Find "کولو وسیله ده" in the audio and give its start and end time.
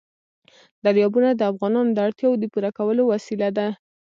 2.77-3.67